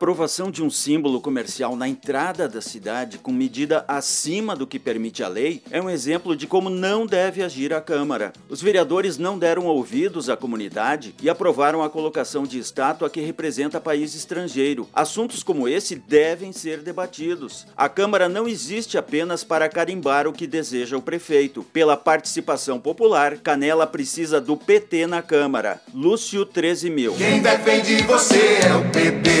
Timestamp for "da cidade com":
2.48-3.30